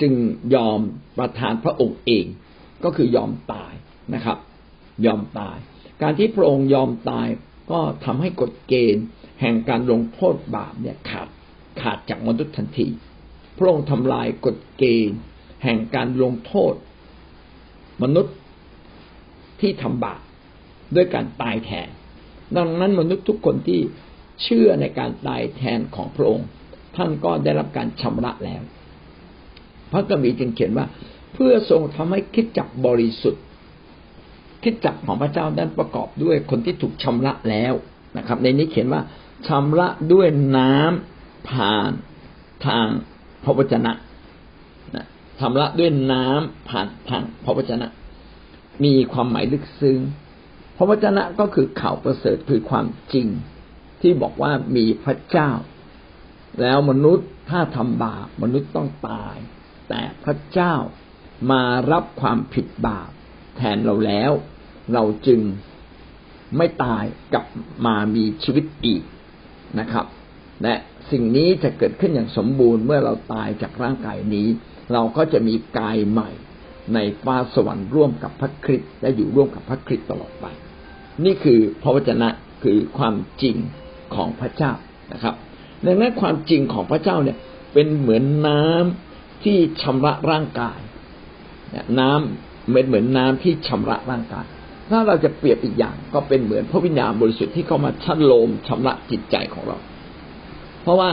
[0.00, 0.12] จึง
[0.54, 0.80] ยอม
[1.18, 2.26] ประทานพระองค์เอง
[2.84, 3.72] ก็คือยอมตาย
[4.14, 4.38] นะครับ
[5.06, 5.56] ยอมตาย
[6.02, 7.28] การที่พระองค์ยอมตาย
[7.70, 9.04] ก็ทำให้กฎเกณฑ์
[9.40, 11.28] แห่งการลงโทษบาปเนี่ยขาด
[11.80, 12.86] ขาดจากมนุษย์ทันที
[13.58, 15.18] พระองค์ทำลายกฎเกณฑ์
[15.64, 16.74] แห่งการลงโทษ
[18.02, 18.36] มนุษย์
[19.60, 20.20] ที่ทำบาป
[20.94, 21.88] ด้วยการตายแทน
[22.56, 23.80] ดังนั้นมนุษย์ทุกคนที่
[24.42, 26.46] เชื่อในการตายแทนของพระองค์
[26.96, 28.62] ท่านก็ได้รับการชำระแล้ว
[29.92, 30.86] พระกมีจึงเขียนว่า
[31.32, 33.42] เพื่อทรงทำให้คิดจักบริสุทธิ์
[34.62, 37.74] คิดจักของพระเจ้านั้นประกอบด้วยคนที่ถูกชำระแล้ว
[38.18, 39.02] นะครับ ในนี้เขียนว่า
[39.46, 41.90] ชำระด้วยน้ำผ่าน
[42.66, 42.86] ทาง
[43.44, 43.92] พระวจนะ
[45.40, 47.86] ชำระด้วยน้ำผ่านทางพระวจนะ
[48.84, 49.98] มีความหมายลึกซึ้ง
[50.76, 53.28] พระวจนะก็คือข่าวประเสริฐคือความจริง
[54.00, 55.50] ที่บอกว่ามีพระเจ้า
[56.60, 59.36] แล้วมนุษย์ถ้าทำบาปมนุษย์ต้องตาย
[59.88, 60.74] แต่พระเจ้า
[61.50, 63.10] มารับความผิดบาป
[63.56, 64.32] แทนเราแล้ว
[64.92, 65.40] เราจึง
[66.56, 67.46] ไม่ตายกลับ
[67.86, 69.02] มามีชีวิตอีก
[69.80, 70.06] นะครับ
[70.62, 70.74] และ
[71.10, 74.48] สิ่งนี้จะเกิดขึ้นอย่างสมบูรณ์เมื่อเราตายจากร่างกายนี้
[74.92, 76.30] เราก็จะมีกายใหม่
[76.94, 80.46] ในฟ้าสวรรค์ร่วมกับพระคริสต์และอยู่ร่วมกับพระคริสต์ตลอดไป
[81.24, 82.28] นี่คือพระวจนะ
[82.64, 83.56] คือความจริง
[84.14, 84.72] ของพระเจ้า
[85.12, 85.34] นะครับ
[85.84, 87.38] ดังนั้นความจริงของพระเจ้าเนี่ย
[87.72, 90.78] เป็นเหมือนน้ำที่ชำระร่างกาย
[92.00, 94.46] น้ำเป็นเหมือนน้ำที่ชำระร่างกาย
[94.90, 99.76] ถ้าเราจะเปรียบอีกอย่างก็เป็นเหมือนพระวิญญาณบริสุทธิ์ที่เข้ามาชัดโลมชำระจิตใจของเรา
[100.84, 101.10] เพราะว่า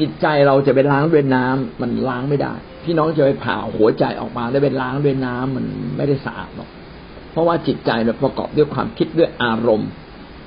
[0.00, 5.64] จิตใจเราจะไปล้างด้วยน้ำมันล้างไม่ได้ พี่น้องจะไปผ่าหัวใจออกมาได้ไปล้างด้วยน้ำมัน
[5.96, 6.68] ไม่ได้สะอาดหรอก
[7.32, 9.90] เพราะว่าจิตใจเนี่ยประกอบด้วยความคิดด้วยอารมณ์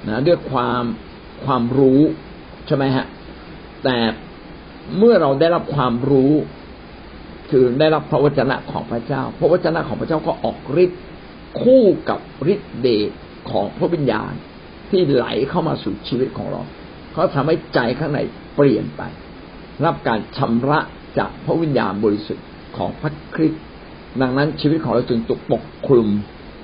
[0.07, 0.83] นะด้วยความ
[1.45, 2.01] ความรู้
[2.67, 3.05] ใช่ไหมฮะ
[3.83, 3.97] แต่
[4.97, 6.33] เมื่อเราได้รับความรู้
[7.49, 11.01] คือได้รับพระวจนะของพระเจ้า พระวจนะของพระเจ้าก็ออกฤทธิ์
[11.61, 12.19] คู่กับ
[12.53, 13.11] ฤทธิ์เดช
[13.51, 14.33] ของพระวิญญาณ
[14.89, 16.61] ที่ไหลเข้ามาสู่ชีวิตของเรา
[17.13, 18.19] เขาทำให้ใจข้างใน
[18.55, 19.01] เปลี่ยนไป
[19.85, 20.79] รับการชำระ
[21.17, 23.63] จากพระวิญญาณบริสุทธิ์ของพระคริสต์
[24.21, 26.07] ดังนั้นชีวิตของเราจึงถูกปกคลุม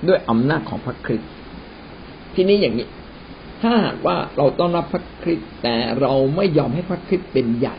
[0.08, 1.30] ด้วยอำนาจของพระคริสต์
[2.36, 2.88] ทีนี้อย่างนี้
[3.62, 7.78] ถ้าหากว่าเราต้อนรับพระคริสต์แต่เราไม่ยอมให้พระคริสต์เป็นใหญ่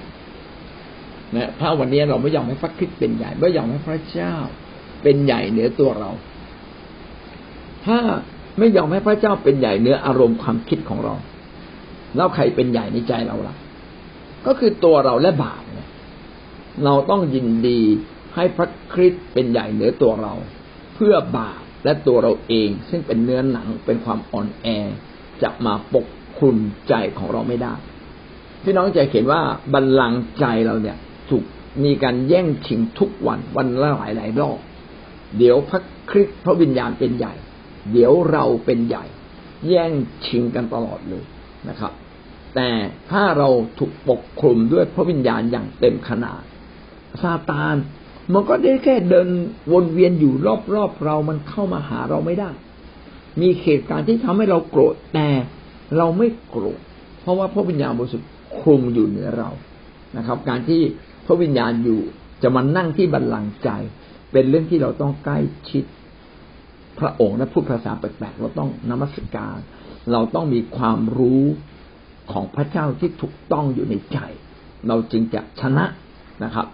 [1.36, 4.34] นะถ้าวันนี้เราไม่ยอมให้พระคริสต์เป็นใหญ่ ไม่ยอมให้พระเจ้า
[5.02, 6.10] เป็นใหญ่เหนือตัวเรา
[7.86, 7.98] ถ้า
[8.58, 11.14] ไม่ยอมให้พระเจ้าเป็นใหญ่เหนืออารมณ์ความคิดของเรา
[12.16, 13.54] แล้วใครเป็นใหญ่ในใจเราล่ะ
[14.46, 15.88] ก็คือตัวเราและบาปเนี่ย
[16.84, 17.80] เราต้องยินดี
[18.34, 20.34] ให้พระคริสต์เป็นใหญ่เหนือตัวเรา
[20.94, 24.66] เพื่อบาปและตัวเราเอง ซึ่งเป็นเนื้อหนังเป็นความอ่อนแอ
[25.42, 26.06] จะมาปก
[26.38, 26.56] คลุม
[26.88, 27.74] ใจของเราไม่ได้
[28.62, 29.40] พี่น้องจะเห็นว่า
[29.72, 30.96] บัลลังก์ใจเราเนี่ย
[31.30, 31.44] ถูก
[31.84, 34.58] มีการแย่งชิงทุกวันวันละหลายหลายรอบ
[35.38, 37.34] เดี๋ยวพระคริสต์พระวิญญาณเป็นใหญ่
[37.92, 39.04] เดี๋ยวเราเป็นใหญ่
[39.68, 39.92] แย่ง
[40.26, 41.24] ชิงกันตลอดเลย
[41.68, 41.92] นะครับ
[42.54, 42.70] แต่
[43.10, 46.42] ถ้าเราถูกปกคลุมด้วยพระวิญญาณอย่างเต็มขนาด
[47.22, 47.76] ซาตาน
[48.34, 49.28] มันก็ได้แค่เดิน
[49.72, 50.32] วนเวียนอยู่
[50.74, 52.50] รอบๆเรามันเข้ามาหาเราไม่ได้
[53.40, 55.28] มีเหตุการณ์ที่ทำให้เราโกรธแต่
[55.96, 56.80] เราไม่โกรธ
[57.20, 59.50] เพราะว่าพระวิญญาณบริสุทธิ์คลุมอยู่เหนือเรา
[60.16, 60.80] นะครับ การที่
[61.26, 62.00] พระวิญญาณอยู่
[62.42, 63.70] จะมานั่งที่บัลลังก์ใจ
[64.32, 65.38] เป็นเรื่องที่เราต้องใกล้
[65.70, 65.84] ชิด
[66.98, 69.58] พระองค์และพูดภาษาแปลกๆเราต้องนมัสการ
[70.12, 71.44] เราต้องมีความรู้
[72.32, 74.18] ของพระเจ้าที่ถูกต้องอยู่ในใจ
[74.88, 75.86] เราจึงจะชนะ
[76.44, 76.66] นะครับ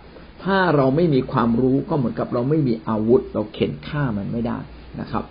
[0.44, 4.58] ถ้าเราไม่มีความรู้ก็เหมือนกับเราไม่มีอาวุธ เราเข็นฆ่ามันไม่ได้
[5.00, 5.24] นะครับ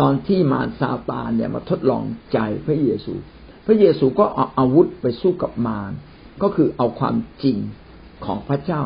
[0.00, 3.12] ตอนที่มารซาตานเนี่ยมาทดลองใจพระเยซู
[3.66, 5.92] พระเยซูก็เอาอาวุธไปสู้กับมาร
[6.42, 7.56] ก็คือเอาความจริง
[8.24, 8.82] ของพระเจ้า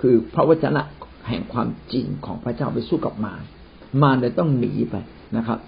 [0.00, 0.82] คือพระวจนะ
[1.28, 3.42] แห่งความจริงของพระเจ้าไปสู้กับมาร
[4.02, 4.94] มารเลยต้องหนีไป
[5.36, 5.58] นะครับ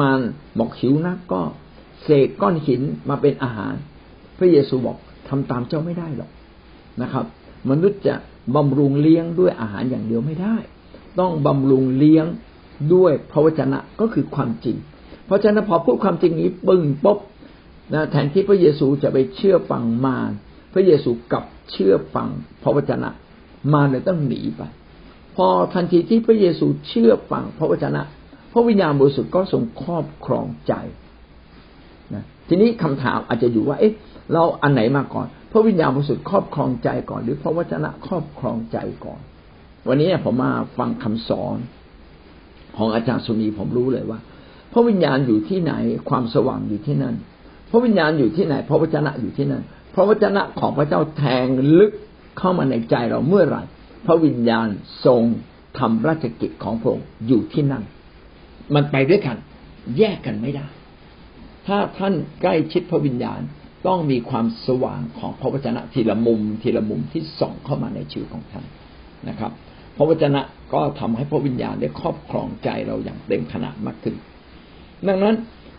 [0.00, 0.18] มาร
[0.58, 1.40] บอกหิวนักก็
[2.02, 3.74] เสกก้อนหินมาเป็นอาหาร
[4.38, 4.96] พระเยซูบอก
[5.28, 6.30] ทำตามเจ้าไม่ได้หรอก
[7.02, 7.24] นะครับ
[7.70, 8.14] มนุษย์จะ
[8.56, 10.56] บำรุงเลี้ยงด้วยอาหารอย่างเดียวไม่ได้
[11.20, 12.26] ต้องบำรุงเลี้ยง
[12.94, 14.76] ด้วยพระวจนะก็คือความจริง
[15.26, 17.18] เพราะฉะนั้นพอพูดความจริงนี้ปึ้งปุ๊บ
[17.94, 20.30] นะแทนที่พระเยซูจะไปเชื่อฟังมาร
[20.74, 22.28] พระเยซูกลับเชื่อฟัง
[22.62, 23.10] พระวจนะ
[23.72, 24.62] มารเลยต้องหนีไป
[25.36, 28.02] พอทันทีที่พระเยซูเชื่อฟังพระวจนะ
[28.52, 30.72] พระวิญญาณบริสุทธิ์ก็ทรงครอบครองใจ
[32.48, 33.92] ทีนี้คำถามอาจจะอยู่ว่า เอ๊ะ
[34.32, 39.20] เราอันไหนมาก่อน พระวิญญาณบริสุทธิ์ครอบครองใจก่อน หรือพระวจนะครอบครองใจก่อน
[39.88, 41.56] วันนี้ผมมาฟังคำสอน
[42.76, 44.18] ของอาจารย์สุนีผมรู้เลยว่า
[44.72, 45.72] พระวิญญาณอยู่ที่ไหน
[46.08, 47.14] ความสว่างอยู่ที่นั่น
[47.70, 49.62] พระวิญญาณอยู่ที่ไหน พระวจนะอยู่ที่นั่น
[49.94, 51.46] พระวจนะของพระเจ้าแทง
[51.78, 51.92] ลึก
[52.38, 53.62] เข้ามาในใจเราเมื่อไหร่
[54.06, 54.66] พระวิญญาณ
[55.06, 55.22] ทรง
[55.78, 57.82] ทำราชกิจของพระองค์อยู่ที่นั่น
[58.74, 59.36] มันไปด้วยกัน
[59.98, 60.66] แยกกันไม่ได้
[61.68, 63.40] ถ้าท่านใกล้ชิดพระวิญญาณ
[63.86, 68.64] ต้องมีความสว่างของพระวจนะทีละมุมทีละมุมที่ส่องเข้ามาในชีวิตของท่าน
[69.28, 69.52] นะครับ
[69.96, 70.40] พระวจนะ
[70.74, 74.14] ก็ทำให้พระวิญญาณได้ครอบครองใจเราอย่างเต็มขนาดมากขึ้น
[75.08, 75.34] ดังนั้น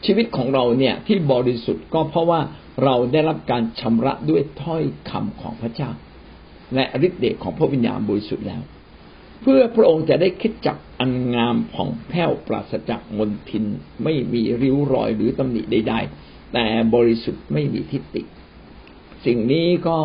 [0.05, 2.39] ชีวิตของเราเนี่ยที่บริสุทธิ์ก็เพราะว่า
[2.83, 5.89] เราได้รับการชำระด้วยถ้อยคำของพระเจ้า
[6.75, 8.61] และฤทธิ์เดชของพระวิญญาณบริสุทธิ์แล้ว
[9.41, 13.65] เพื่อพระองค์จะได้คิดจักอันงามผ่องแผ้วปราศจากมลทิน
[14.03, 18.21] ไม่มีริ้วรอยหรือตำหนิใดๆ แต่บริสุทธิ์ไม่มีทิฏฐิ
[19.25, 19.97] สิ่งนี้ก็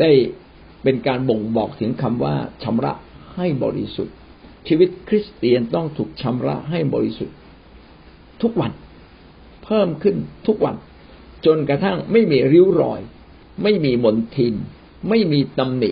[0.00, 0.10] ได้
[0.82, 2.92] เป็นการบ่งบอกถึงคำว่าชำระ
[3.36, 4.16] ให้บริสุทธิ์
[4.68, 7.36] ชีวิตคริสเตียนต้องถูกชำระให้บริสุทธิ์
[8.42, 8.72] ทุกวัน
[9.64, 10.76] เพิ่มขึ้นทุกวัน
[11.46, 13.00] จนกระทั่งไม่มีริ้วรอย
[13.62, 14.54] ไม่มีมนทิน
[15.08, 15.90] ไม่มีตำหนิ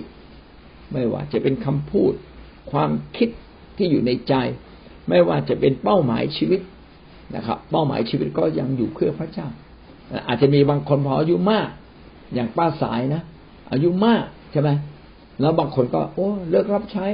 [0.92, 2.12] ไม่ว่าจะเป็นคำพูด
[2.70, 3.28] ความคิด
[3.76, 4.34] ที่อยู่ในใจ
[5.08, 6.60] ไม่ว่าจะเป็นเป้าหมายชีวิต
[7.36, 9.48] นะครับ เป้าหมายชีวิตก็ยังอยู่เพื่อพระเจ้า
[10.26, 11.68] อาจจะมีบางคนพออายุมาก
[12.34, 13.22] อย่างป้าสายนะ
[13.72, 14.70] อายุมากใช่ไหม
[15.40, 17.06] แล้วบางคนก็ โอ้เลิกรับใช้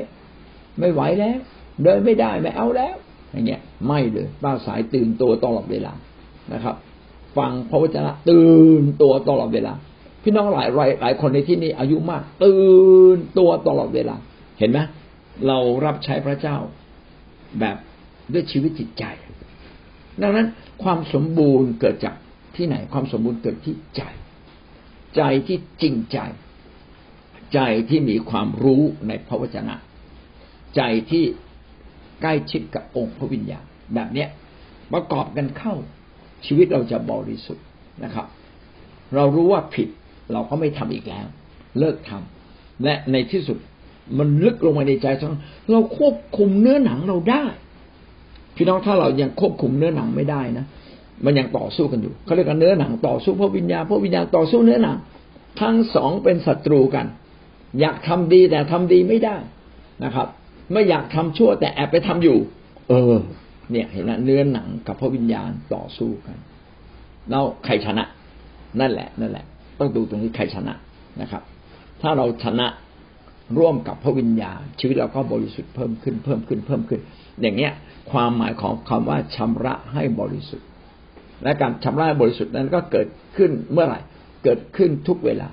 [0.79, 1.39] ไม่ไหวแล้ว
[1.83, 2.97] เดินไม่ได้ไม่เอาแล้ว
[3.33, 5.93] อย่างเงี้ยไม่เลยป้าสายตื่นตัวตลอดเวลา
[6.53, 6.77] นะครับ
[7.37, 9.73] ฟังพระวจนะตื่นตัวตลอดเวลา
[10.29, 12.59] พี่น้องหลายหลายหลายคนในที่นี้อายุมาก ตื่
[13.17, 14.17] นตัวตลอดเวลา
[14.59, 14.79] เห็นไหม
[15.47, 16.57] เรารับใช้พระเจ้า
[17.61, 17.77] แบบ
[18.33, 19.05] ด้วยชีวิตจิตใจ
[20.23, 20.47] ดังนั้น
[20.83, 22.17] ความสมบูรณ์เกิดจาก
[22.57, 24.03] ที่ไหน ความสมบูรณ์เกิดที่ใจ
[25.17, 26.19] ใจที่จริงใจ
[27.55, 29.75] ใจที่มีความรู้ในพระวจนะ
[30.77, 31.25] ใจที่
[32.23, 33.65] ใกล้ชิดกับองค์พระวิญญาณ
[33.95, 34.29] แบบเนี้ย
[34.93, 35.75] ประกอบกันเข้า
[36.47, 37.65] ชีวิตเราจะบริสุทธิ์
[38.05, 38.27] นะครับ
[39.15, 39.89] เรารู้ว่าผิด
[40.33, 41.27] เราก็ไม่ทำอีกแล้ว
[41.79, 43.59] เลิกทำและในที่สุด
[44.19, 45.35] มันลึกลงมาในใจทั้ง
[45.71, 47.45] เราควบคุมเนื้อหนังเราได้
[48.57, 50.67] พี่น้องถ้าเรายังควบคุมเนื้อหนังไม่ได้นะ
[51.25, 54.97] มันยังต่อสู้กันอยู่เขาเรียกกันเนื้อหนังต่อสู้เพราะวิญญาณเพราะวิญญาณต่อสู้เนื้อหนัง
[55.61, 57.07] ทั้งสองเป็นศัตรูกัน
[57.81, 59.37] อยากทำดีแต่ทำดีไม่ได้
[60.05, 60.27] นะครับ
[60.73, 62.39] ไม่อยากทำชั่วแต่แอบไปทำอยู่
[62.89, 63.15] เออ
[63.71, 66.37] เนี่ยเห็นไหมเนื้อหนังกับพระวิญญาณต่อสู้กัน
[67.31, 68.05] แล้วใครชนะ
[68.81, 69.45] นั่นแหละ นั่นแหละ
[69.79, 70.75] ต้องดูตรงนี้ใครชนะ
[71.21, 71.43] นะครับ
[72.03, 72.67] ถ้าเราชนะ
[73.59, 77.01] ร่วมกับพระวิญญาณชีวิตเราก็บริสุทธิ์เพิ่มขึ้นเพิ่มขึ้นเพิ่มขึ้น
[77.43, 77.73] อย่างเงี้ย
[78.11, 80.67] ความหมายของคำว่าชำระให้บริสุทธิ์
[81.43, 84.01] และการชำระบริสุทธิ์นั้นก็เกิดขึ้นเมื่อไหร่
[84.45, 85.49] เกิดขึ้นทุกเวลา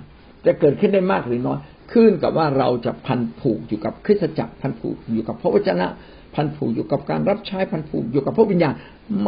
[0.45, 1.59] จะเกิดขึ้นได้มากหรือน้อย
[1.93, 5.87] ขึ้นกับว่าเราจะพันผูกอยู่กับคริสตจักรพันผูกอยู่กับพระวจนะ
[6.35, 8.73] พันผูกอยู่กับการรับใช้พันผูกอยู่กับพระวิญญาณ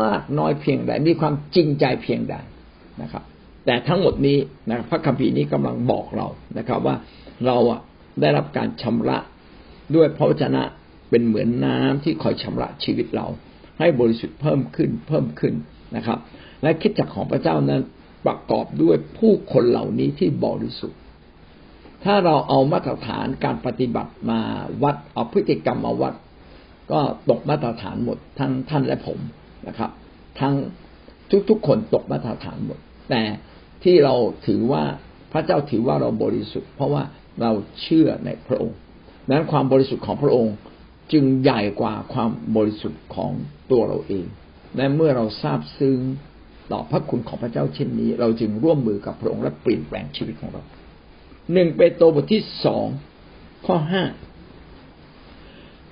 [0.01, 2.35] มากน้อยเพียงใดมีความจริงใจเพียงใด
[3.01, 3.23] นะครับ
[3.67, 4.37] แต่ทั้งหมดนี้
[4.69, 6.27] นะพระคัมภีร์นี้กำลังบอกเรา
[6.57, 6.95] นะครับว่า
[7.45, 7.81] เราอะ
[8.21, 9.17] ได้รับการชำระ
[9.95, 10.63] ด้วยพระวจนะ
[11.09, 13.27] เป็นเหมือนน้ำที่คอยชำระชีวิตเรา
[13.79, 15.53] ให้บริสุทธิ์เพิ่มขึ้นเพิ่มขึ้น
[15.95, 16.19] นะครับ
[16.61, 17.81] และคิดจักของพระเจ้านั้น
[18.25, 20.99] ประกอบด้วยผู้คนเหล่านี้ที่บริสุทธิ์
[22.03, 24.39] ถ้าเราเอามาตรฐานการปฏิบัติมา
[24.83, 26.13] วัดเอาพฤติกรรมมาวัด
[26.91, 26.99] ก็
[27.29, 29.19] ตกมาตรฐานหมดทั้งท่านและผม
[29.67, 29.91] นะครับ
[30.39, 30.53] ทั้ง
[31.49, 33.21] ทุกๆคนตกมาตรฐานหมด แต่
[33.87, 34.15] ที่เรา
[34.47, 34.83] ถือว่า
[35.31, 37.03] พระเจ้าถือว่าเราบริสุทธิ์ เพราะว่า
[37.41, 38.77] เราเชื่อในพระองค์
[39.27, 40.55] ดังนั้นความบริสุทธิ์ของพระองค์
[41.11, 43.31] จึงใหญ่กว่าความบริสุทธิ์ของ
[43.71, 44.25] ตัวเราเอง
[44.77, 45.99] และเมื่อเราทราบซึ้ง
[46.71, 50.61] ต่อพระคุณของพระเจ้าเช่นนี้ เราจึงร่วมมือกับพระองค์และเปลี่ยนแปลงชีวิตของเรา
[51.53, 52.87] หนึ่งเปโตรบทที่สอง
[53.65, 54.03] ข้อห้า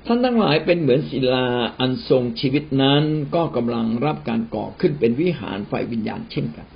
[0.05, 1.47] ท่านทั้งหลายเป็นเหมือนศิลา
[1.79, 3.03] อันทรงชีวิตนั้น
[3.35, 6.67] ก็กำลังรับการก่อขึ้นเป็นวิหารไฟวิญญาณเช่นกัน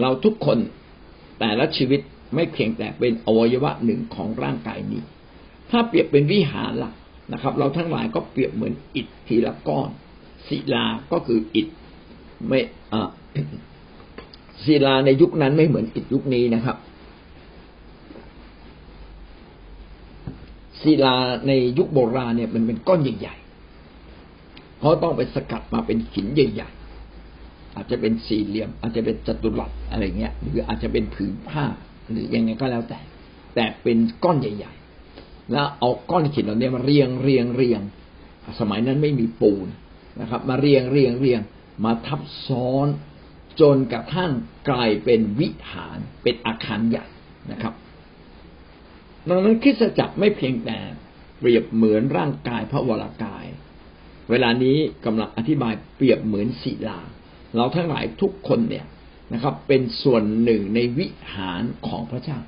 [0.00, 0.58] เราทุกคน
[1.40, 2.00] แต่ละชีวิต
[2.34, 5.02] ไม่เพียงแต่เป็นอวัยวะหนึ่งของร่างกายนี้
[5.70, 6.92] ถ้าเปรียบเป็นวิหารล่ะ
[7.32, 9.90] นะครับ เราทั้งหลายก็เปรียบเหมือนอิฐทีละก้อน
[10.48, 11.66] ศิลาก็คืออิฐ
[12.48, 12.60] ไม่
[12.92, 13.08] อ่า
[14.64, 16.76] ศิลาในยุคนั้นไม่เหมือนอิฐยุคนี้นะครับ
[20.82, 26.79] ศิลาในยุคโบราณเนี่ยมันเป็นก้อนใหญ่ๆเขาต้องไปสกัดมาเป็นหินใหญ่ๆ
[27.76, 31.64] อาจจะเป็นสี่เหลี่ยม อาจจะเป็นจัตุรัสอะไรเงี้ย หรืออาจจะเป็นผืนผ้า
[32.10, 33.00] หรือยังไงก็แล้วแต่
[33.54, 34.72] แต่เป็นก้อนใหญ่
[35.12, 37.80] ๆ แล้วเอาก้อนหินเหล่านี้มาเรียงเรียงเรียง
[38.60, 39.66] สมัยนั้นไม่มีปูน
[40.20, 41.40] นะครับ มาเรียงเรียงเรียง
[41.84, 42.86] มาทับซ้อน
[43.60, 44.30] จนกระทั่ง
[44.70, 47.06] กลายเป็นวิหารเป็นอาคารใหญ่
[47.52, 47.74] นะครับ
[49.28, 50.78] ดังนั้นคริสตจักรไม่เพียงแต่
[51.38, 53.46] เปรียบเหมือนร่างกายพระวรากาย
[54.30, 57.00] เวลานี้กำลังอธิบายเปรียบเหมือนศิลา
[57.56, 58.84] เราทั้งหลายทุกคนเนี่ย
[59.32, 62.38] นะครับ เป็นส่วนหนึ่งในวิหารของพระเจ้า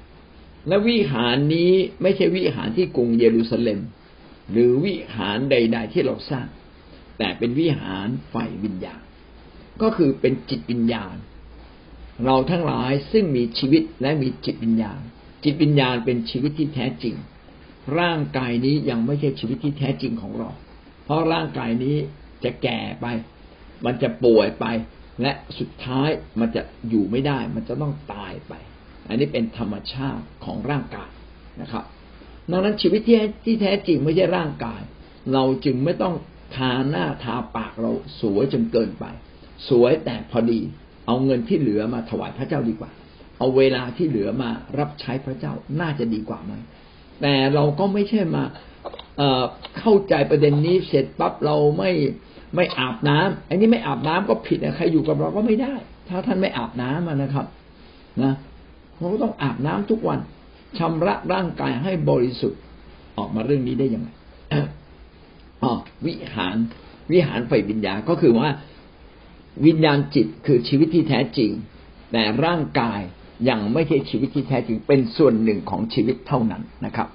[0.68, 3.80] และวิหารนี้ไม่ใช่วิหารที่กรุงเยรูซาเล็ม
[4.50, 6.46] หรือวิหารใด ๆ ที่เราสร้าง
[7.18, 8.34] แต่เป็นวิหารไฟ
[8.64, 9.02] วิญญาณ
[9.82, 11.16] ก็คือเป็นจิตวิญญาณ
[12.24, 15.00] เราทั้งหลายซึ่งมีชีวิตและมีจิตวิญญาณ
[15.44, 17.14] จิตวิญญาณเป็นชีวิตที่แท้จริง
[17.98, 20.50] ร่างกายนี้ยังไม่ใช่ชีวิตที่แท้จริงของเรา
[21.04, 21.96] เพราะร่างกายนี้
[22.44, 23.06] จะแก่ไป
[23.86, 24.66] มันจะป่วยไป
[25.22, 26.08] และสุดท้าย
[26.40, 28.52] มันจะอยู่ไม่ได้ มันจะต้องตายไป
[29.08, 31.10] อันนี้เป็นธรรมชาติของร่างกาย
[31.60, 31.84] นะครับ
[32.50, 34.80] ดังนั้นชีวิตที่ที่แท้จริงไม่ใช่ร่างกาย
[35.32, 36.14] เราจึงไม่ต้อง
[36.56, 39.04] ทาหน้าทาปากเราสวยจนเกินไป
[39.68, 40.60] สวยแต่พอดี
[41.06, 42.90] เอาเงินที่เหลือมาถวายพระเจ้าดีกว่า
[43.38, 46.52] เอาเวลาที่เหลือมารับใช้พระเจ้าน่าจะดีกว่าไหม
[47.22, 48.44] แต่เราก็ไม่ใช่มา
[49.18, 51.90] เเข้าใจประเด็นนี้เสร็จปั๊บเราไม่
[52.56, 55.74] ไม่อาบน้ำอันนี้ไม่อาบน้ำก็ผิดนะใครอยู่กับเราก็ไม่ได้
[56.08, 57.46] ถ้าท่านไม่อาบน้ำนะครับ
[58.22, 58.32] นะ
[58.98, 60.18] เราก็ต้องอาบน้ำทุกวัน
[60.78, 62.60] ชำระร่างกายให้บริสุทธิ์
[63.18, 64.08] ออกมาเรื่องนี้ได้ยังไง
[65.62, 65.72] อ๋อ
[66.06, 66.56] วิหาร
[67.12, 68.48] วิหารไฟวิญญาณก็คือว่า
[69.66, 71.50] วิญญาณจิตคือชีวิตที่แท้จริง
[72.12, 73.00] แต่ร่างกาย
[73.48, 77.08] ยังไม่ใช่ชีวิตที่แท้จริงเป็นส่วนหนึ่งของชีวิตเท่านั้นนะครับ